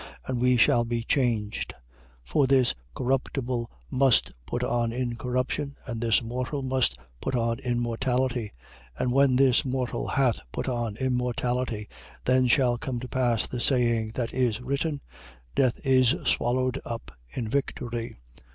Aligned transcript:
And 0.25 0.41
we 0.41 0.57
shall 0.57 0.83
be 0.83 1.03
changed. 1.03 1.75
15:53. 2.25 2.31
For 2.31 2.47
this 2.47 2.73
corruptible 2.95 3.69
must 3.91 4.31
put 4.47 4.63
on 4.63 4.91
incorruption: 4.91 5.75
and 5.85 6.01
this 6.01 6.23
mortal 6.23 6.63
must 6.63 6.97
put 7.21 7.35
on 7.35 7.59
immortality. 7.59 8.51
15:54. 8.97 9.01
And 9.03 9.11
when 9.11 9.35
this 9.35 9.63
mortal 9.63 10.07
hath 10.07 10.39
put 10.51 10.67
on 10.67 10.97
immortality, 10.97 11.87
then 12.25 12.47
shall 12.47 12.79
come 12.79 12.99
to 12.99 13.07
pass 13.07 13.45
the 13.45 13.59
saying 13.59 14.13
that 14.15 14.33
is 14.33 14.59
written: 14.59 15.01
Death 15.55 15.77
is 15.85 16.15
swallowed 16.25 16.81
up 16.83 17.11
in 17.29 17.47
victory. 17.47 18.15